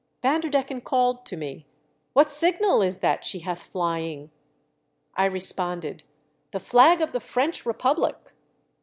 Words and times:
Vanderdecken 0.23 0.81
called 0.81 1.27
to 1.27 1.37
me," 1.37 1.67
What 2.13 2.27
signal 2.27 2.81
is 2.81 3.01
that 3.01 3.23
she 3.23 3.41
hath 3.41 3.61
flying?" 3.61 4.31
I 5.15 5.25
responded, 5.25 6.01
"The 6.49 6.59
flag 6.59 7.01
of 7.01 7.11
the 7.11 7.19
French 7.19 7.67
Republic." 7.67 8.33